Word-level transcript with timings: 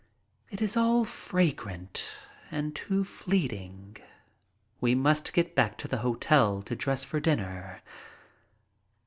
It 0.49 0.63
is 0.63 0.75
all 0.75 1.05
fragrant 1.05 2.09
and 2.49 2.75
too 2.75 3.03
fleeting. 3.03 3.97
We 4.79 4.95
must 4.95 5.31
get 5.31 5.53
back 5.53 5.77
to 5.77 5.87
the 5.87 5.99
hotel 5.99 6.63
to 6.63 6.75
dress 6.75 7.03
for 7.03 7.19
dinner. 7.19 7.83